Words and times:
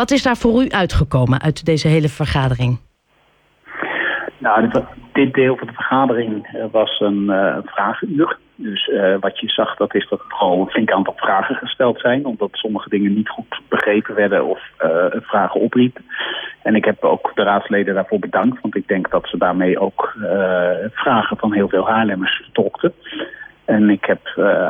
Wat 0.00 0.10
is 0.10 0.22
daar 0.22 0.36
voor 0.36 0.62
u 0.62 0.68
uitgekomen 0.68 1.40
uit 1.40 1.64
deze 1.64 1.88
hele 1.88 2.08
vergadering? 2.08 2.78
Nou, 4.38 4.70
dit 5.12 5.34
deel 5.34 5.56
van 5.56 5.66
de 5.66 5.72
vergadering 5.72 6.46
eh, 6.46 6.64
was 6.72 7.00
een 7.00 7.22
uh, 7.22 7.56
vragenuur. 7.64 8.38
Dus 8.54 8.88
uh, 8.88 9.16
wat 9.20 9.38
je 9.40 9.48
zag, 9.48 9.76
dat 9.76 9.94
is 9.94 10.08
dat 10.08 10.18
er 10.18 10.36
gewoon 10.36 10.60
een 10.60 10.70
flink 10.70 10.92
aantal 10.92 11.14
vragen 11.16 11.54
gesteld 11.54 12.00
zijn. 12.00 12.24
Omdat 12.24 12.48
sommige 12.52 12.88
dingen 12.88 13.14
niet 13.14 13.28
goed 13.28 13.60
begrepen 13.68 14.14
werden 14.14 14.44
of 14.44 14.60
vragen 15.20 15.60
opriepen. 15.60 16.04
En 16.62 16.74
ik 16.74 16.84
heb 16.84 17.04
ook 17.04 17.32
de 17.34 17.42
raadsleden 17.42 17.94
daarvoor 17.94 18.18
bedankt. 18.18 18.60
Want 18.60 18.76
ik 18.76 18.88
denk 18.88 19.10
dat 19.10 19.28
ze 19.28 19.38
daarmee 19.38 19.78
ook 19.78 20.16
vragen 20.92 21.36
van 21.36 21.52
heel 21.52 21.68
veel 21.68 21.88
Haarlemmers 21.88 22.40
vertolkten. 22.44 22.92
En 23.70 23.90
ik 23.90 24.04
heb 24.04 24.20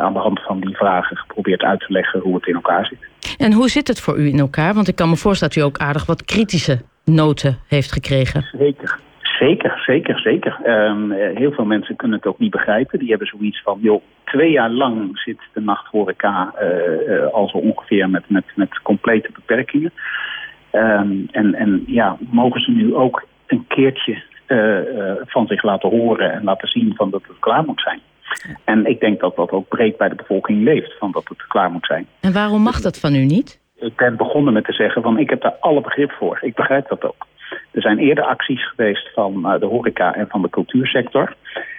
aan 0.03 0.13
de 0.13 0.19
hand 0.19 0.41
van 0.41 0.61
die 0.61 0.77
vragen 0.77 1.17
geprobeerd 1.17 1.63
uit 1.63 1.81
te 1.81 1.93
leggen 1.93 2.21
hoe 2.21 2.35
het 2.35 2.47
in 2.47 2.55
elkaar 2.55 2.87
zit. 2.87 3.09
En 3.39 3.53
hoe 3.53 3.69
zit 3.69 3.89
het 3.89 4.01
voor 4.01 4.19
u 4.19 4.27
in 4.27 4.39
elkaar? 4.39 4.75
Want 4.75 4.89
ik 4.89 4.97
kan 4.97 5.09
me 5.09 5.17
voorstellen 5.17 5.55
dat 5.55 5.63
u 5.63 5.67
ook 5.67 5.79
aardig 5.79 6.07
wat 6.07 6.25
kritische 6.25 6.81
noten 7.05 7.59
heeft 7.69 7.93
gekregen. 7.93 8.43
Zeker. 8.59 8.99
Zeker, 9.39 9.83
zeker, 9.87 10.19
zeker. 10.19 10.59
Um, 10.67 11.11
heel 11.13 11.53
veel 11.53 11.65
mensen 11.65 11.97
kunnen 11.97 12.17
het 12.17 12.27
ook 12.27 12.39
niet 12.39 12.51
begrijpen. 12.51 12.99
Die 12.99 13.09
hebben 13.09 13.27
zoiets 13.27 13.63
van, 13.63 13.79
joh, 13.83 14.03
twee 14.25 14.51
jaar 14.51 14.71
lang 14.71 15.19
zit 15.19 15.39
de 15.53 15.61
nachthoreca 15.61 16.55
uh, 16.63 16.69
uh, 17.09 17.27
al 17.27 17.49
zo 17.49 17.57
ongeveer 17.57 18.11
met, 18.11 18.25
met, 18.27 18.45
met 18.55 18.83
complete 18.83 19.31
beperkingen. 19.35 19.93
Um, 20.73 21.29
en, 21.31 21.55
en 21.55 21.83
ja, 21.87 22.17
mogen 22.31 22.61
ze 22.61 22.71
nu 22.71 22.95
ook 22.95 23.27
een 23.47 23.65
keertje 23.69 24.23
uh, 24.47 24.79
van 25.27 25.47
zich 25.47 25.63
laten 25.63 25.89
horen 25.89 26.33
en 26.33 26.45
laten 26.45 26.69
zien 26.69 26.95
van 26.97 27.11
dat 27.11 27.23
het 27.29 27.39
klaar 27.39 27.65
moet 27.65 27.81
zijn. 27.81 28.01
En 28.65 28.87
ik 28.87 29.01
denk 29.01 29.21
dat 29.21 29.37
dat 29.37 29.51
ook 29.51 29.69
breed 29.69 29.97
bij 29.97 30.09
de 30.09 30.15
bevolking 30.15 30.63
leeft, 30.63 30.99
van 30.99 31.11
dat 31.13 31.29
het 31.29 31.47
klaar 31.47 31.71
moet 31.71 31.87
zijn. 31.87 32.07
En 32.21 32.33
waarom 32.33 32.63
mag 32.63 32.81
dat 32.81 32.99
van 32.99 33.15
u 33.15 33.25
niet? 33.25 33.61
Ik 33.77 33.97
ben 33.97 34.17
begonnen 34.17 34.53
met 34.53 34.65
te 34.65 34.73
zeggen 34.73 35.03
van 35.03 35.19
ik 35.19 35.31
heb 35.31 35.41
daar 35.41 35.57
alle 35.61 35.81
begrip 35.81 36.11
voor. 36.11 36.39
Ik 36.41 36.55
begrijp 36.55 36.89
dat 36.89 37.05
ook. 37.05 37.27
Er 37.71 37.83
zijn 37.83 37.99
eerder 37.99 38.25
acties 38.25 38.69
geweest 38.69 39.13
van 39.15 39.43
uh, 39.47 39.61
de 39.61 39.67
horeca 39.67 40.15
en 40.15 40.29
van 40.29 40.43
de 40.43 40.51
cultuursector. 40.51 41.35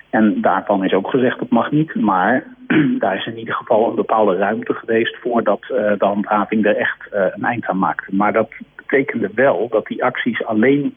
En 0.10 0.42
daarvan 0.42 0.84
is 0.84 0.94
ook 0.94 1.10
gezegd 1.10 1.40
dat 1.40 1.50
mag 1.50 1.72
niet. 1.72 1.96
Maar 1.96 2.44
daar 3.00 3.16
is 3.16 3.26
in 3.26 3.38
ieder 3.38 3.56
geval 3.56 3.90
een 3.90 3.96
bepaalde 3.96 4.36
ruimte 4.36 4.74
geweest 4.74 5.18
voordat 5.22 5.62
uh, 5.62 5.78
de 5.78 6.06
handhaving 6.06 6.66
er 6.66 6.76
echt 6.76 7.08
uh, 7.14 7.26
een 7.32 7.44
eind 7.44 7.66
aan 7.66 7.80
maakte. 7.80 8.16
Maar 8.16 8.34
dat 8.34 8.50
betekende 8.76 9.30
wel 9.36 9.68
dat 9.70 9.86
die 9.86 10.04
acties 10.04 10.46
alleen 10.46 10.96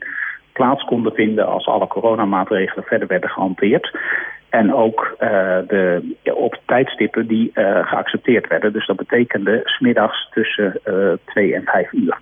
plaats 0.52 0.84
konden 0.84 1.12
vinden 1.12 1.46
als 1.46 1.66
alle 1.66 1.86
coronamaatregelen 1.86 2.84
verder 2.84 3.08
werden 3.08 3.30
gehanteerd. 3.30 3.98
En 4.55 4.74
ook 4.74 5.16
uh, 5.20 5.28
de, 5.66 6.14
op 6.34 6.60
tijdstippen 6.66 7.27
die 7.27 7.50
uh, 7.55 7.86
geaccepteerd 7.86 8.48
werden. 8.48 8.72
Dus 8.72 8.86
dat 8.86 8.96
betekende 8.96 9.61
smiddags 9.64 10.28
tussen 10.30 10.80
uh, 10.84 11.12
2 11.24 11.55
en 11.55 11.62
5 11.64 11.92
uur. 11.92 12.19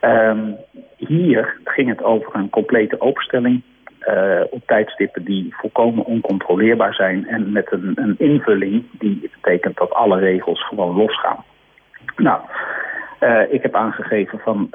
Um, 0.00 0.56
hier 0.96 1.56
ging 1.64 1.88
het 1.88 2.02
over 2.02 2.34
een 2.34 2.50
complete 2.50 3.00
openstelling 3.00 3.62
op 4.50 4.62
tijdstippen 4.66 5.24
die 5.24 5.54
volkomen 5.56 6.04
oncontroleerbaar 6.04 6.94
zijn 6.94 7.26
en 7.26 7.52
met 7.52 7.72
een, 7.72 7.92
een 7.94 8.14
invulling 8.18 8.84
die 8.98 9.30
betekent 9.40 9.76
dat 9.76 9.92
alle 9.92 10.18
regels 10.18 10.66
gewoon 10.66 10.96
losgaan. 10.96 11.44
Nou, 12.16 12.40
ik 13.50 13.62
heb 13.62 13.74
aangegeven 13.74 14.38
van 14.38 14.70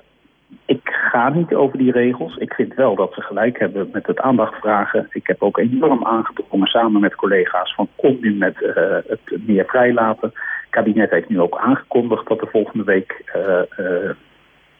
ik 0.65 0.89
ga 1.11 1.29
niet 1.29 1.53
over 1.53 1.77
die 1.77 1.91
regels. 1.91 2.35
Ik 2.35 2.53
vind 2.53 2.73
wel 2.73 2.95
dat 2.95 3.13
ze 3.13 3.21
gelijk 3.21 3.59
hebben 3.59 3.89
met 3.91 4.07
het 4.07 4.19
aandacht 4.19 4.55
vragen. 4.55 5.07
Ik 5.09 5.27
heb 5.27 5.41
ook 5.43 5.57
enorm 5.57 6.05
aangedrongen 6.05 6.67
samen 6.67 7.01
met 7.01 7.15
collega's 7.15 7.73
van 7.73 7.87
kom 7.95 8.17
nu 8.21 8.35
met 8.35 8.61
uh, 8.61 8.73
het 9.07 9.47
meer 9.47 9.65
vrijlaten. 9.65 10.27
Het 10.33 10.69
kabinet 10.69 11.09
heeft 11.09 11.29
nu 11.29 11.39
ook 11.39 11.57
aangekondigd 11.57 12.27
dat 12.27 12.41
er 12.41 12.47
volgende 12.47 12.83
week 12.83 13.23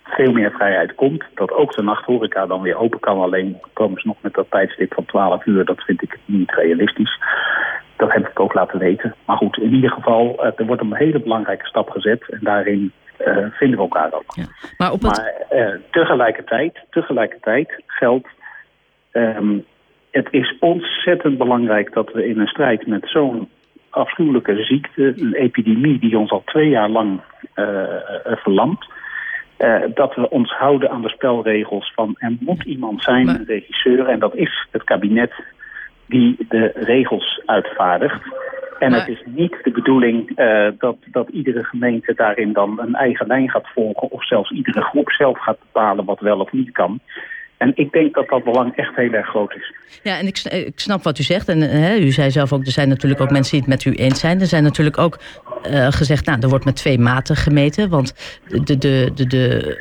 veel 0.04 0.32
meer 0.32 0.52
vrijheid 0.52 0.96
komt. 0.96 1.24
Dat 1.34 1.52
ook 1.52 1.76
de 1.76 1.82
nachthoreca 1.82 2.46
dan 2.46 2.62
weer 2.62 2.78
open 2.78 3.00
kan. 3.00 3.22
Alleen 3.22 3.58
komen 3.74 4.02
ze 4.02 4.08
nog 4.08 4.18
met 4.22 4.34
dat 4.34 4.46
tijdstip 4.50 4.94
van 4.94 5.06
12 5.06 5.46
uur. 5.46 5.66
Dat 5.66 5.84
vind 5.84 6.02
ik 6.02 6.20
niet 6.26 6.52
realistisch. 6.52 7.20
Dat 7.96 8.12
heb 8.12 8.28
ik 8.28 8.40
ook 8.40 8.54
laten 8.54 8.80
weten. 8.80 9.16
Maar 9.26 9.38
goed, 9.38 9.58
in 9.58 9.74
ieder 9.74 9.92
geval, 9.92 10.46
er 10.56 10.66
wordt 10.66 10.82
een 10.82 10.96
hele 10.96 11.20
belangrijke 11.20 11.66
stap 11.66 11.90
gezet. 11.90 12.30
En 12.30 12.40
daarin 12.42 12.92
uh, 13.28 13.46
vinden 13.52 13.78
we 13.78 13.84
elkaar 13.84 14.14
ook. 14.14 14.36
Ja. 14.36 14.46
Maar, 14.78 14.92
op 14.92 15.02
het... 15.02 15.18
maar 15.18 15.60
uh, 15.60 15.76
tegelijkertijd, 15.92 16.80
tegelijkertijd 16.90 17.84
geldt... 17.86 18.28
Um, 19.12 19.66
het 20.12 20.28
is 20.32 20.58
ontzettend 20.60 21.38
belangrijk 21.38 21.94
dat 21.94 22.12
we 22.12 22.28
in 22.28 22.40
een 22.40 22.48
strijd 22.48 22.88
met 22.88 23.10
zo'n 23.10 23.50
afschuwelijke 23.90 24.64
ziekte... 24.64 25.14
een 25.18 25.34
epidemie 25.34 26.00
die 26.00 26.18
ons 26.18 26.32
al 26.32 26.44
twee 26.46 26.70
jaar 26.70 26.90
lang 26.90 27.22
uh, 27.56 27.84
verlamt 28.24 28.86
uh, 29.62 29.82
dat 29.94 30.16
we 30.16 30.30
ons 30.30 30.52
houden 30.52 30.90
aan 30.90 31.02
de 31.02 31.10
spelregels 31.10 31.92
van 31.96 32.16
er 32.18 32.36
moet 32.40 32.64
iemand 32.64 33.04
zijn, 33.04 33.28
een 33.28 33.46
regisseur, 33.46 34.08
en 34.08 34.20
dat 34.20 34.36
is 34.36 34.68
het 34.72 34.84
kabinet 34.84 35.34
die 36.06 36.46
de 36.50 36.72
regels 36.76 37.42
uitvaardigt. 37.46 38.22
En 38.82 38.92
maar... 38.92 39.00
het 39.00 39.10
is 39.10 39.24
niet 39.26 39.56
de 39.64 39.72
bedoeling 39.72 40.40
uh, 40.40 40.68
dat, 40.78 40.98
dat 41.06 41.30
iedere 41.30 41.64
gemeente 41.64 42.14
daarin 42.14 42.54
dan 42.54 42.80
een 42.80 42.96
eigen 42.96 43.28
lijn 43.28 43.50
gaat 43.50 43.68
volgen... 43.74 44.12
of 44.12 44.26
zelfs 44.26 44.52
iedere 44.52 44.82
groep 44.82 45.12
zelf 45.12 45.40
gaat 45.40 45.60
bepalen 45.60 46.06
wat 46.06 46.20
wel 46.20 46.40
of 46.40 46.52
niet 46.52 46.72
kan. 46.72 47.00
En 47.58 47.72
ik 47.76 47.92
denk 47.92 48.14
dat 48.14 48.30
dat 48.30 48.44
belang 48.44 48.76
echt 48.76 48.96
heel 48.96 49.12
erg 49.12 49.28
groot 49.28 49.56
is. 49.56 49.74
Ja, 50.04 50.18
en 50.18 50.28
ik, 50.28 50.38
ik 50.44 50.80
snap 50.80 51.04
wat 51.04 51.20
u 51.20 51.24
zegt. 51.24 51.48
En 51.50 51.60
hè, 51.60 51.98
u 51.98 52.12
zei 52.12 52.32
zelf 52.32 52.54
ook, 52.54 52.66
er 52.66 52.72
zijn 52.72 52.90
natuurlijk 52.90 53.22
ook 53.22 53.32
mensen 53.32 53.52
die 53.52 53.60
het 53.60 53.70
met 53.70 53.86
u 53.86 54.04
eens 54.04 54.20
zijn. 54.20 54.40
Er 54.40 54.46
zijn 54.46 54.64
natuurlijk 54.64 54.98
ook 54.98 55.20
uh, 55.68 55.88
gezegd, 55.88 56.26
nou, 56.26 56.40
er 56.42 56.50
wordt 56.50 56.66
met 56.66 56.76
twee 56.76 57.00
maten 57.00 57.36
gemeten. 57.36 57.90
Want 57.90 58.40
de, 58.48 58.78
de, 58.78 59.12
de, 59.16 59.28
de, 59.28 59.78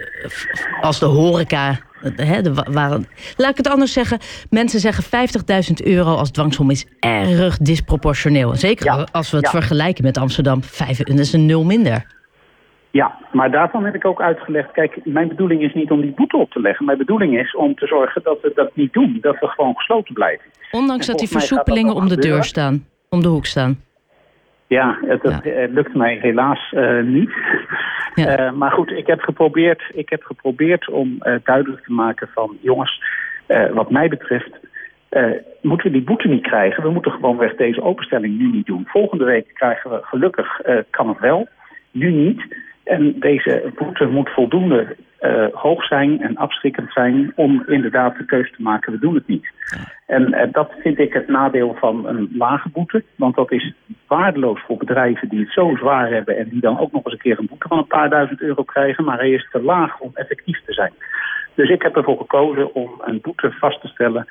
als 0.81 0.99
de 0.99 1.07
horeca 1.07 1.79
He, 2.17 2.43
de, 2.43 2.55
waren, 2.71 3.07
laat 3.37 3.51
ik 3.51 3.57
het 3.57 3.69
anders 3.69 3.93
zeggen. 3.93 4.19
Mensen 4.51 4.81
zeggen 4.81 5.05
50.000 5.05 5.87
euro 5.87 6.15
als 6.15 6.31
dwangsom 6.31 6.71
is 6.71 6.87
erg 7.01 7.59
disproportioneel. 7.59 8.55
Zeker 8.55 8.85
ja, 8.85 9.07
als 9.13 9.31
we 9.31 9.37
het 9.37 9.47
ja. 9.47 9.51
vergelijken 9.51 10.05
met 10.05 10.19
Amsterdam. 10.19 10.63
Vijf, 10.63 10.99
dat 10.99 11.19
is 11.19 11.33
een 11.33 11.47
nul 11.47 11.65
minder. 11.65 12.19
Ja, 12.91 13.19
maar 13.33 13.51
daarvan 13.51 13.85
heb 13.85 13.95
ik 13.95 14.05
ook 14.05 14.21
uitgelegd... 14.21 14.73
kijk, 14.73 14.99
mijn 15.05 15.29
bedoeling 15.29 15.63
is 15.63 15.75
niet 15.75 15.91
om 15.91 16.01
die 16.01 16.13
boete 16.13 16.37
op 16.37 16.51
te 16.51 16.61
leggen. 16.61 16.87
Mijn 16.87 16.99
bedoeling 16.99 17.39
is 17.39 17.55
om 17.57 17.75
te 17.75 17.87
zorgen 17.87 18.23
dat 18.23 18.41
we 18.43 18.53
dat 18.55 18.71
niet 18.75 18.93
doen. 18.93 19.19
Dat 19.21 19.39
we 19.41 19.47
gewoon 19.47 19.75
gesloten 19.75 20.15
blijven. 20.15 20.45
Ondanks 20.71 21.07
dat 21.07 21.19
die 21.19 21.29
versoepelingen 21.29 21.95
om 21.95 22.09
de 22.09 22.17
deur 22.17 22.45
staan. 22.45 22.85
Om 23.09 23.23
de 23.23 23.29
hoek 23.29 23.47
staan. 23.47 23.81
Ja, 24.67 24.99
het, 25.07 25.23
ja. 25.23 25.41
het 25.43 25.71
lukt 25.71 25.95
mij 25.95 26.19
helaas 26.23 26.73
uh, 26.73 27.03
niet. 27.03 27.31
Ja. 28.15 28.41
Uh, 28.41 28.53
maar 28.53 28.71
goed, 28.71 28.91
ik 28.91 29.07
heb 29.07 29.21
geprobeerd, 29.21 29.83
ik 29.95 30.09
heb 30.09 30.23
geprobeerd 30.23 30.89
om 30.89 31.19
uh, 31.23 31.35
duidelijk 31.45 31.85
te 31.85 31.93
maken 31.93 32.29
van... 32.35 32.57
jongens, 32.61 33.03
wat 33.73 33.91
mij 33.91 34.09
betreft 34.09 34.51
moeten 35.61 35.87
we 35.87 35.93
die 35.93 36.03
boete 36.03 36.29
niet 36.29 36.43
krijgen. 36.43 36.83
We 36.83 36.91
moeten 36.91 37.13
gewoon 37.13 37.37
weg 37.37 37.55
deze 37.55 37.83
openstelling 37.83 38.39
nu 38.39 38.51
niet 38.51 38.67
doen. 38.67 38.87
Volgende 38.87 39.25
week 39.25 39.51
krijgen 39.55 39.91
we 39.91 39.99
gelukkig, 40.03 40.61
kan 40.91 41.09
het 41.09 41.19
wel, 41.19 41.49
nu 41.91 42.11
niet... 42.11 42.69
En 42.85 43.15
deze 43.19 43.73
boete 43.77 44.07
moet 44.07 44.31
voldoende 44.31 44.97
uh, 45.21 45.47
hoog 45.53 45.85
zijn 45.85 46.23
en 46.23 46.37
afschrikkend 46.37 46.93
zijn 46.93 47.33
om 47.35 47.63
inderdaad 47.67 48.17
de 48.17 48.25
keuze 48.25 48.51
te 48.51 48.63
maken, 48.63 48.93
we 48.93 48.99
doen 48.99 49.15
het 49.15 49.27
niet. 49.27 49.51
En 50.07 50.29
uh, 50.29 50.43
dat 50.53 50.73
vind 50.83 50.99
ik 50.99 51.13
het 51.13 51.29
nadeel 51.29 51.75
van 51.75 52.07
een 52.07 52.31
lage 52.35 52.69
boete, 52.69 53.05
want 53.17 53.35
dat 53.35 53.53
is 53.53 53.73
waardeloos 54.07 54.61
voor 54.67 54.77
bedrijven 54.77 55.29
die 55.29 55.41
het 55.41 55.53
zo 55.53 55.77
zwaar 55.77 56.11
hebben 56.11 56.37
en 56.37 56.49
die 56.49 56.61
dan 56.61 56.79
ook 56.79 56.93
nog 56.93 57.05
eens 57.05 57.13
een 57.13 57.21
keer 57.21 57.39
een 57.39 57.47
boete 57.47 57.69
van 57.69 57.79
een 57.79 57.87
paar 57.87 58.11
duizend 58.11 58.41
euro 58.41 58.63
krijgen, 58.63 59.05
maar 59.05 59.19
hij 59.19 59.31
is 59.31 59.49
te 59.51 59.63
laag 59.63 59.99
om 59.99 60.11
effectief 60.15 60.61
te 60.65 60.73
zijn. 60.73 60.93
Dus 61.55 61.69
ik 61.69 61.83
heb 61.83 61.97
ervoor 61.97 62.17
gekozen 62.17 62.75
om 62.75 62.91
een 63.05 63.21
boete 63.21 63.51
vast 63.51 63.81
te 63.81 63.89
stellen 63.89 64.27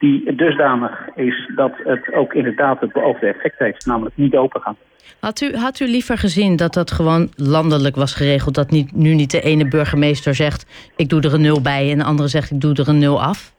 die 0.00 0.34
dusdanig 0.34 1.08
is 1.14 1.50
dat 1.54 1.72
het 1.84 2.12
ook 2.12 2.34
inderdaad 2.34 2.80
het 2.80 2.92
beoogde 2.92 3.26
effect 3.26 3.58
heeft, 3.58 3.86
namelijk 3.86 4.16
niet 4.16 4.36
open 4.36 4.60
gaan. 4.60 4.76
Had 5.20 5.40
u, 5.40 5.56
had 5.56 5.80
u 5.80 5.86
liever 5.86 6.18
gezien 6.18 6.56
dat 6.56 6.74
dat 6.74 6.90
gewoon 6.90 7.28
landelijk 7.36 7.96
was 7.96 8.14
geregeld? 8.14 8.54
Dat 8.54 8.70
niet, 8.70 8.92
nu 8.94 9.14
niet 9.14 9.30
de 9.30 9.40
ene 9.40 9.68
burgemeester 9.68 10.34
zegt... 10.34 10.92
ik 10.96 11.08
doe 11.08 11.20
er 11.20 11.34
een 11.34 11.40
nul 11.40 11.62
bij 11.62 11.90
en 11.90 11.98
de 11.98 12.04
andere 12.04 12.28
zegt 12.28 12.50
ik 12.50 12.60
doe 12.60 12.74
er 12.74 12.88
een 12.88 12.98
nul 12.98 13.22
af? 13.22 13.52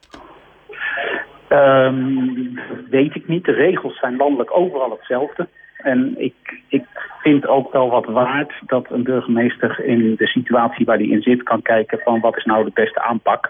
Um, 1.49 2.55
dat 2.55 2.89
weet 2.89 3.15
ik 3.15 3.27
niet. 3.27 3.45
De 3.45 3.51
regels 3.51 3.99
zijn 3.99 4.15
landelijk 4.15 4.57
overal 4.57 4.91
hetzelfde. 4.91 5.47
En 5.77 6.13
ik, 6.17 6.33
ik 6.67 6.85
vind 7.21 7.47
ook 7.47 7.71
wel 7.73 7.89
wat 7.89 8.05
waard 8.05 8.53
dat 8.65 8.85
een 8.89 9.03
burgemeester 9.03 9.83
in 9.85 10.15
de 10.15 10.27
situatie 10.27 10.85
waar 10.85 10.97
hij 10.97 11.07
in 11.07 11.21
zit... 11.21 11.43
kan 11.43 11.61
kijken 11.61 11.99
van 12.03 12.19
wat 12.19 12.37
is 12.37 12.45
nou 12.45 12.65
de 12.65 12.71
beste 12.73 13.01
aanpak... 13.01 13.49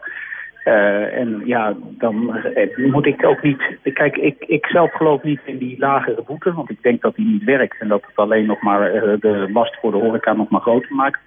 Uh, 0.65 1.17
en 1.17 1.41
ja, 1.45 1.73
dan 1.97 2.41
uh, 2.55 2.91
moet 2.91 3.05
ik 3.05 3.25
ook 3.25 3.41
niet... 3.41 3.61
Kijk, 3.93 4.17
ik, 4.17 4.35
ik 4.39 4.65
zelf 4.65 4.91
geloof 4.91 5.23
niet 5.23 5.39
in 5.45 5.57
die 5.57 5.75
lagere 5.79 6.23
boete, 6.25 6.53
want 6.53 6.69
ik 6.69 6.81
denk 6.81 7.01
dat 7.01 7.15
die 7.15 7.25
niet 7.25 7.43
werkt... 7.43 7.79
en 7.79 7.87
dat 7.87 8.03
het 8.07 8.15
alleen 8.15 8.45
nog 8.45 8.61
maar 8.61 8.95
uh, 8.95 9.01
de 9.19 9.49
last 9.53 9.77
voor 9.79 9.91
de 9.91 9.97
horeca 9.97 10.33
nog 10.33 10.49
maar 10.49 10.61
groter 10.61 10.95
maakt. 10.95 11.19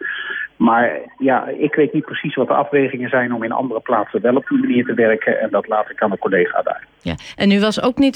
Maar 0.56 0.98
ja, 1.18 1.48
ik 1.58 1.74
weet 1.74 1.92
niet 1.92 2.04
precies 2.04 2.34
wat 2.34 2.46
de 2.46 2.54
afwegingen 2.54 3.08
zijn 3.08 3.34
om 3.34 3.42
in 3.42 3.52
andere 3.52 3.80
plaatsen 3.80 4.20
wel 4.20 4.36
op 4.36 4.46
die 4.48 4.58
manier 4.58 4.84
te 4.84 4.94
werken... 4.94 5.40
en 5.40 5.50
dat 5.50 5.68
laat 5.68 5.90
ik 5.90 6.02
aan 6.02 6.10
een 6.10 6.18
collega 6.18 6.62
daar. 6.62 6.86
Ja, 7.02 7.14
en 7.36 7.50
u 7.50 7.60
was 7.60 7.82
ook 7.82 7.98
niet... 7.98 8.14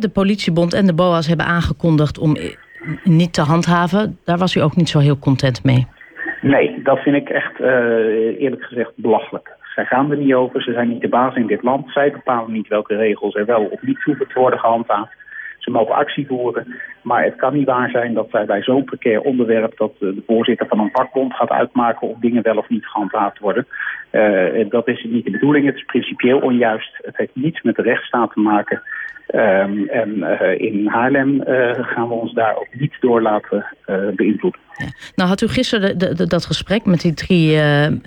de 0.00 0.10
politiebond 0.12 0.74
en 0.74 0.86
de 0.86 0.94
BOA's 0.94 1.26
hebben 1.26 1.46
aangekondigd 1.46 2.18
om 2.18 2.36
niet 3.04 3.32
te 3.32 3.42
handhaven. 3.42 4.18
Daar 4.24 4.38
was 4.38 4.54
u 4.54 4.60
ook 4.60 4.76
niet 4.76 4.88
zo 4.88 4.98
heel 4.98 5.18
content 5.18 5.64
mee. 5.64 5.86
Nee, 6.40 6.82
dat 6.82 6.98
vind 6.98 7.16
ik 7.16 7.28
echt 7.28 7.60
eerlijk 8.38 8.62
gezegd 8.62 8.92
belachelijk. 8.96 9.62
Zij 9.74 9.84
gaan 9.84 10.10
er 10.10 10.16
niet 10.16 10.34
over, 10.34 10.62
ze 10.62 10.72
zijn 10.72 10.88
niet 10.88 11.00
de 11.00 11.08
baas 11.08 11.34
in 11.34 11.46
dit 11.46 11.62
land. 11.62 11.90
Zij 11.90 12.10
bepalen 12.10 12.52
niet 12.52 12.68
welke 12.68 12.96
regels 12.96 13.34
er 13.34 13.44
wel 13.44 13.64
of 13.64 13.82
niet 13.82 14.00
te 14.04 14.26
worden 14.34 14.58
gehandhaafd. 14.58 15.12
Ze 15.58 15.70
mogen 15.70 15.94
actie 15.94 16.26
voeren, 16.26 16.74
maar 17.02 17.24
het 17.24 17.36
kan 17.36 17.54
niet 17.54 17.66
waar 17.66 17.90
zijn 17.90 18.14
dat 18.14 18.30
zij 18.30 18.44
bij 18.44 18.62
zo'n 18.62 18.84
precair 18.84 19.20
onderwerp... 19.20 19.76
dat 19.76 19.92
de 19.98 20.22
voorzitter 20.26 20.66
van 20.66 20.78
een 20.78 20.90
vakbond 20.92 21.34
gaat 21.34 21.50
uitmaken 21.50 22.08
of 22.08 22.18
dingen 22.18 22.42
wel 22.42 22.56
of 22.56 22.68
niet 22.68 22.86
gehandhaafd 22.86 23.38
worden. 23.38 23.66
Uh, 24.12 24.70
dat 24.70 24.88
is 24.88 25.04
niet 25.04 25.24
de 25.24 25.30
bedoeling, 25.30 25.66
het 25.66 25.74
is 25.74 25.84
principieel 25.84 26.38
onjuist. 26.38 26.98
Het 27.02 27.16
heeft 27.16 27.34
niets 27.34 27.62
met 27.62 27.76
de 27.76 27.82
rechtsstaat 27.82 28.32
te 28.32 28.40
maken. 28.40 28.82
Um, 29.34 29.88
en 29.88 30.16
uh, 30.16 30.60
in 30.60 30.86
Haarlem 30.86 31.34
uh, 31.34 31.70
gaan 31.74 32.08
we 32.08 32.14
ons 32.14 32.32
daar 32.32 32.56
ook 32.56 32.68
niet 32.78 32.96
door 33.00 33.22
laten 33.22 33.66
beïnvloeden. 34.16 34.60
Ja. 34.76 34.86
Nou 35.14 35.28
had 35.28 35.40
u 35.40 35.48
gisteren 35.48 35.98
de, 35.98 36.14
de, 36.14 36.26
dat 36.26 36.46
gesprek 36.46 36.84
met 36.84 37.00
die 37.00 37.14
drie 37.14 37.58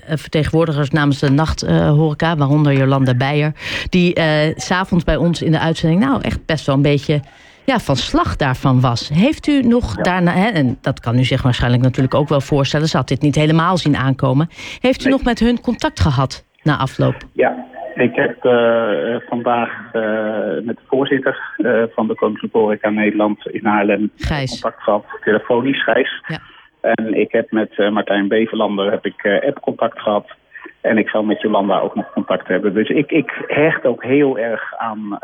vertegenwoordigers 0.06 0.90
namens 0.90 1.20
de 1.20 1.30
nachthoreca, 1.30 2.36
waaronder 2.36 2.74
Jolanda 2.74 3.16
Beijer, 3.16 3.52
die 3.90 4.20
s'avonds 4.56 5.04
bij 5.04 5.16
ons 5.16 5.42
in 5.42 5.52
de 5.52 5.60
uitzending 5.60 6.02
nou 6.02 6.22
echt 6.22 6.46
best 6.46 6.66
wel 6.66 6.76
een 6.76 6.82
beetje 6.82 7.20
ja, 7.66 7.80
van 7.80 7.96
slag 7.96 8.36
daarvan 8.36 8.82
was. 8.82 9.10
Heeft 9.14 9.48
u 9.48 9.62
nog 9.62 9.96
daarna, 9.96 10.32
hè, 10.32 10.50
en 10.50 10.78
dat 10.82 11.00
kan 11.00 11.20
u 11.20 11.24
zich 11.24 11.42
waarschijnlijk 11.42 11.84
natuurlijk 11.84 12.16
ook 12.16 12.30
wel 12.30 12.42
voorstellen, 12.42 12.88
ze 12.88 12.98
had 12.98 13.08
dit 13.08 13.22
niet 13.22 13.36
helemaal 13.36 13.78
zien 13.78 13.96
aankomen. 13.96 14.50
Heeft 14.80 15.06
u 15.06 15.10
nog 15.10 15.24
met 15.24 15.40
hun 15.40 15.62
contact 15.62 16.00
gehad 16.00 16.46
na 16.64 16.78
afloop? 16.78 17.16
Ja, 17.34 17.66
ik 17.98 18.16
heb 18.16 18.46
uh, 18.46 19.16
vandaag 19.28 19.70
uh, 19.94 20.66
met 20.66 20.76
de 20.76 20.84
voorzitter 20.88 21.56
uh, 21.58 21.84
van 21.94 22.08
de 22.08 22.16
Koninklijke 22.16 22.58
Horeca 22.58 22.90
Nederland 22.90 23.48
in 23.48 23.66
Haarlem 23.66 24.12
Gijs. 24.16 24.52
contact 24.52 24.84
gehad, 24.84 25.06
telefonisch, 25.24 25.84
Gijs. 25.84 26.24
Ja. 26.28 26.40
En 26.82 27.14
ik 27.14 27.32
heb 27.32 27.52
met 27.52 27.78
Martijn 27.78 28.28
Beverlander 28.28 28.92
heb 28.92 29.06
ik 29.06 29.42
app-contact 29.46 30.00
gehad. 30.00 30.36
En 30.82 30.98
ik 30.98 31.10
zal 31.10 31.24
met 31.24 31.42
Jolanda 31.42 31.80
ook 31.80 31.96
nog 31.96 32.12
contact 32.14 32.48
hebben. 32.48 32.74
Dus 32.74 32.90
ik, 32.90 33.12
ik 33.12 33.44
hecht 33.48 33.86
ook 33.86 34.04
heel 34.04 34.38
erg 34.38 34.76
aan 34.78 35.18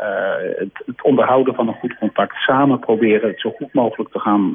het, 0.58 0.82
het, 0.86 1.02
onderhouden 1.02 1.54
van 1.54 1.68
een 1.68 1.74
goed 1.74 1.98
contact. 1.98 2.36
Samen 2.36 2.78
proberen 2.78 3.28
het 3.28 3.40
zo 3.40 3.50
goed 3.50 3.72
mogelijk 3.72 4.10
te 4.12 4.18
gaan 4.18 4.54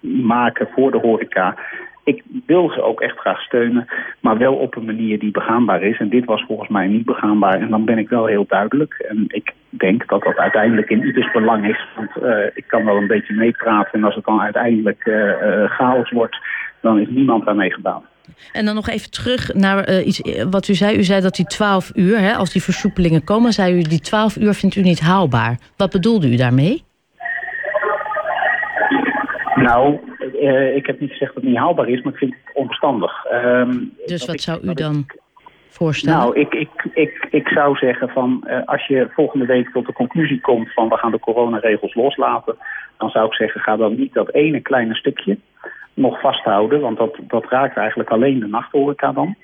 maken 0.00 0.68
voor 0.74 0.90
de 0.90 0.98
horeca. 0.98 1.56
Ik 2.04 2.22
wil 2.46 2.70
ze 2.70 2.82
ook 2.82 3.00
echt 3.00 3.18
graag 3.18 3.40
steunen, 3.40 3.86
maar 4.20 4.38
wel 4.38 4.54
op 4.54 4.76
een 4.76 4.84
manier 4.84 5.18
die 5.18 5.30
begaanbaar 5.30 5.82
is. 5.82 5.98
En 5.98 6.08
dit 6.08 6.24
was 6.24 6.44
volgens 6.46 6.68
mij 6.68 6.86
niet 6.86 7.04
begaanbaar. 7.04 7.60
En 7.60 7.70
dan 7.70 7.84
ben 7.84 7.98
ik 7.98 8.08
wel 8.08 8.26
heel 8.26 8.44
duidelijk. 8.48 8.94
En 9.08 9.24
ik 9.28 9.52
denk 9.68 10.08
dat 10.08 10.22
dat 10.22 10.36
uiteindelijk 10.36 10.90
in 10.90 11.04
ieders 11.04 11.32
belang 11.32 11.68
is. 11.68 11.86
Want 11.96 12.10
uh, 12.22 12.46
ik 12.54 12.64
kan 12.66 12.84
wel 12.84 12.96
een 12.96 13.06
beetje 13.06 13.34
meepraten. 13.34 13.92
En 13.92 14.04
als 14.04 14.14
het 14.14 14.24
dan 14.24 14.40
uiteindelijk 14.40 15.10
chaos 15.68 16.10
wordt, 16.10 16.36
dan 16.80 16.98
is 17.00 17.08
niemand 17.08 17.44
daarmee 17.44 17.72
gedaan. 17.72 18.02
En 18.52 18.64
dan 18.64 18.74
nog 18.74 18.88
even 18.88 19.10
terug 19.10 19.54
naar 19.54 20.02
iets 20.02 20.20
wat 20.50 20.68
u 20.68 20.74
zei. 20.74 20.96
U 20.96 21.02
zei 21.02 21.20
dat 21.20 21.34
die 21.34 21.46
12 21.46 21.90
uur, 21.94 22.18
hè, 22.18 22.34
als 22.34 22.52
die 22.52 22.62
versoepelingen 22.62 23.24
komen, 23.24 23.52
zei 23.52 23.78
u 23.78 23.82
die 23.82 24.00
12 24.00 24.36
uur 24.36 24.54
vindt 24.54 24.76
u 24.76 24.80
niet 24.80 25.00
haalbaar. 25.00 25.58
Wat 25.76 25.90
bedoelde 25.90 26.30
u 26.32 26.36
daarmee? 26.36 26.86
Nou, 29.62 29.98
uh, 30.40 30.76
ik 30.76 30.86
heb 30.86 31.00
niet 31.00 31.10
gezegd 31.10 31.34
dat 31.34 31.42
het 31.42 31.52
niet 31.52 31.60
haalbaar 31.60 31.88
is, 31.88 32.02
maar 32.02 32.12
ik 32.12 32.18
vind 32.18 32.34
het 32.44 32.56
onverstandig. 32.56 33.24
Um, 33.32 33.92
dus 34.06 34.26
wat 34.26 34.34
ik, 34.34 34.40
zou 34.40 34.60
u 34.62 34.74
dan 34.74 35.04
ik, 35.08 35.20
voorstellen? 35.68 36.18
Nou, 36.18 36.38
ik, 36.38 36.54
ik, 36.54 36.88
ik, 36.94 37.26
ik 37.30 37.48
zou 37.48 37.76
zeggen 37.76 38.08
van 38.08 38.44
uh, 38.46 38.60
als 38.64 38.86
je 38.86 39.08
volgende 39.10 39.46
week 39.46 39.70
tot 39.70 39.86
de 39.86 39.92
conclusie 39.92 40.40
komt 40.40 40.72
van 40.72 40.88
we 40.88 40.96
gaan 40.96 41.10
de 41.10 41.20
coronaregels 41.20 41.94
loslaten, 41.94 42.56
dan 42.98 43.10
zou 43.10 43.26
ik 43.26 43.34
zeggen 43.34 43.60
ga 43.60 43.76
dan 43.76 43.96
niet 43.96 44.14
dat 44.14 44.32
ene 44.32 44.60
kleine 44.60 44.94
stukje 44.94 45.38
nog 45.94 46.20
vasthouden. 46.20 46.80
Want 46.80 46.98
dat, 46.98 47.16
dat 47.20 47.44
raakt 47.48 47.76
eigenlijk 47.76 48.10
alleen 48.10 48.38
de 48.38 48.46
nachthoreca 48.46 49.12
dan. 49.12 49.36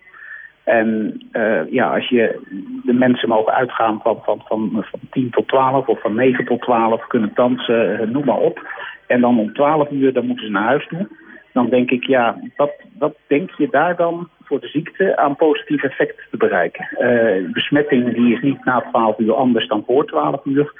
En 0.64 1.20
uh, 1.32 1.72
ja, 1.72 1.94
als 1.94 2.08
je 2.08 2.40
de 2.84 2.92
mensen 2.92 3.28
mogen 3.28 3.52
uitgaan 3.52 4.00
van, 4.02 4.20
van, 4.24 4.42
van, 4.46 4.84
van 4.90 5.00
10 5.10 5.30
tot 5.30 5.48
12 5.48 5.86
of 5.86 6.00
van 6.00 6.14
9 6.14 6.44
tot 6.44 6.60
12, 6.60 7.06
kunnen 7.06 7.30
dansen, 7.34 8.10
noem 8.12 8.24
maar 8.24 8.38
op. 8.38 8.68
En 9.06 9.20
dan 9.20 9.38
om 9.38 9.52
12 9.52 9.90
uur, 9.90 10.12
dan 10.12 10.26
moeten 10.26 10.46
ze 10.46 10.52
naar 10.52 10.64
huis 10.64 10.86
toe. 10.86 11.08
Dan 11.52 11.68
denk 11.68 11.90
ik, 11.90 12.06
ja, 12.06 12.38
wat, 12.56 12.72
wat 12.98 13.16
denk 13.26 13.50
je 13.50 13.68
daar 13.70 13.96
dan 13.96 14.28
voor 14.42 14.60
de 14.60 14.68
ziekte 14.68 15.16
aan 15.16 15.36
positief 15.36 15.82
effect 15.82 16.26
te 16.30 16.36
bereiken? 16.36 16.88
Uh, 16.98 17.52
besmetting 17.52 18.14
die 18.14 18.34
is 18.34 18.42
niet 18.42 18.64
na 18.64 18.80
12 18.80 19.18
uur 19.18 19.34
anders 19.34 19.68
dan 19.68 19.84
voor 19.86 20.06
12 20.06 20.44
uur. 20.44 20.72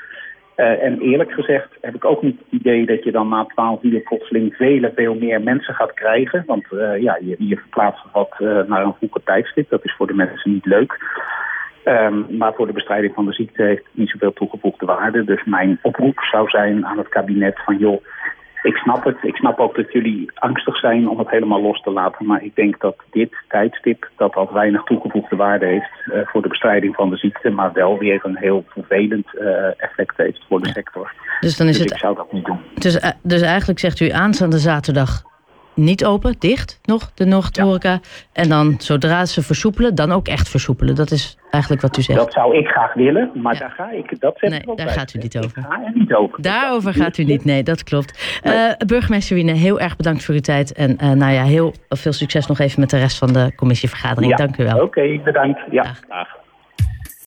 Uh, 0.56 0.82
en 0.82 1.00
eerlijk 1.00 1.32
gezegd 1.32 1.68
heb 1.80 1.94
ik 1.94 2.04
ook 2.04 2.22
niet 2.22 2.38
het 2.38 2.60
idee 2.60 2.86
dat 2.86 3.04
je 3.04 3.12
dan 3.12 3.28
na 3.28 3.44
12 3.44 3.82
uur 3.82 4.00
plotseling 4.00 4.54
vele, 4.54 4.92
veel 4.94 5.14
meer 5.14 5.42
mensen 5.42 5.74
gaat 5.74 5.94
krijgen. 5.94 6.44
Want 6.46 6.64
uh, 6.70 7.02
ja, 7.02 7.18
je, 7.20 7.36
je 7.38 7.56
verplaatst 7.56 8.04
wat 8.12 8.34
naar 8.66 8.84
een 8.84 8.94
vroeger 8.98 9.22
tijdstip. 9.24 9.70
Dat 9.70 9.84
is 9.84 9.94
voor 9.96 10.06
de 10.06 10.14
mensen 10.14 10.52
niet 10.52 10.66
leuk. 10.66 10.98
Um, 11.84 12.26
maar 12.36 12.54
voor 12.54 12.66
de 12.66 12.72
bestrijding 12.72 13.14
van 13.14 13.24
de 13.24 13.32
ziekte 13.32 13.62
heeft 13.62 13.84
het 13.84 13.96
niet 13.96 14.10
zoveel 14.10 14.32
toegevoegde 14.32 14.86
waarde. 14.86 15.24
Dus 15.24 15.44
mijn 15.44 15.78
oproep 15.82 16.18
zou 16.30 16.48
zijn 16.48 16.86
aan 16.86 16.98
het 16.98 17.08
kabinet 17.08 17.60
van 17.64 17.78
joh, 17.78 18.04
ik 18.62 18.76
snap 18.76 19.04
het. 19.04 19.16
Ik 19.22 19.36
snap 19.36 19.58
ook 19.58 19.76
dat 19.76 19.92
jullie 19.92 20.30
angstig 20.34 20.76
zijn 20.76 21.08
om 21.08 21.18
het 21.18 21.30
helemaal 21.30 21.62
los 21.62 21.80
te 21.80 21.90
laten. 21.90 22.26
Maar 22.26 22.42
ik 22.42 22.54
denk 22.54 22.80
dat 22.80 22.96
dit 23.10 23.34
tijdstip 23.48 24.10
dat 24.16 24.32
dat 24.32 24.50
weinig 24.50 24.82
toegevoegde 24.82 25.36
waarde 25.36 25.66
heeft 25.66 25.90
uh, 26.06 26.26
voor 26.26 26.42
de 26.42 26.48
bestrijding 26.48 26.94
van 26.94 27.10
de 27.10 27.16
ziekte. 27.16 27.50
Maar 27.50 27.72
wel 27.72 27.98
weer 27.98 28.20
een 28.22 28.36
heel 28.36 28.64
vervelend 28.68 29.26
uh, 29.34 29.82
effect 29.82 30.16
heeft 30.16 30.44
voor 30.48 30.60
de 30.60 30.68
sector. 30.68 31.12
Dus 31.40 31.56
dan 31.56 31.66
is 31.66 31.72
dus 31.72 31.82
het. 31.82 31.92
Ik 31.92 31.98
zou 31.98 32.16
dat 32.16 32.32
niet 32.32 32.44
doen. 32.44 32.58
Dus, 32.74 32.96
uh, 32.96 33.10
dus 33.22 33.42
eigenlijk 33.42 33.78
zegt 33.78 34.00
u 34.00 34.10
aanstaande 34.10 34.58
zaterdag 34.58 35.22
niet 35.74 36.04
open, 36.04 36.34
dicht 36.38 36.80
nog, 36.82 37.10
de 37.14 37.24
Noordhoreca. 37.24 37.90
Ja. 37.90 38.00
En 38.32 38.48
dan 38.48 38.74
zodra 38.78 39.24
ze 39.24 39.42
versoepelen, 39.42 39.94
dan 39.94 40.12
ook 40.12 40.28
echt 40.28 40.48
versoepelen. 40.48 40.94
Dat 40.94 41.10
is 41.10 41.38
eigenlijk 41.50 41.82
wat 41.82 41.96
u 41.98 42.02
zegt. 42.02 42.18
Dat 42.18 42.32
zou 42.32 42.56
ik 42.56 42.66
graag 42.66 42.94
willen, 42.94 43.30
maar 43.34 43.52
ja. 43.52 43.58
daar 43.58 43.70
ga 43.70 43.90
ik, 43.90 44.20
dat 44.20 44.40
nee, 44.40 44.60
ik 44.60 44.76
daar 44.76 44.88
gaat 44.88 45.14
u 45.14 45.18
niet 45.18 45.36
over. 45.36 45.58
Ik 45.58 45.64
ga 45.68 45.84
er 45.84 45.92
niet 45.94 46.14
over. 46.14 46.42
Daarover 46.42 46.94
gaat 46.94 47.18
u 47.18 47.24
niet, 47.24 47.44
nee, 47.44 47.62
dat 47.62 47.82
klopt. 47.82 48.40
Nee. 48.42 48.54
Uh, 48.54 48.72
burgemeester 48.86 49.36
Wiene, 49.36 49.52
heel 49.52 49.80
erg 49.80 49.96
bedankt 49.96 50.24
voor 50.24 50.34
uw 50.34 50.40
tijd. 50.40 50.72
En 50.72 50.90
uh, 51.02 51.10
nou 51.10 51.32
ja, 51.32 51.44
heel 51.44 51.74
veel 51.88 52.12
succes 52.12 52.46
nog 52.46 52.58
even 52.58 52.80
met 52.80 52.90
de 52.90 52.98
rest 52.98 53.18
van 53.18 53.32
de 53.32 53.52
commissievergadering. 53.56 54.30
Ja. 54.30 54.36
Dank 54.36 54.58
u 54.58 54.64
wel. 54.64 54.74
Oké, 54.74 54.84
okay, 54.84 55.20
bedankt. 55.24 55.60
Ja, 55.70 55.82
graag. 55.82 56.42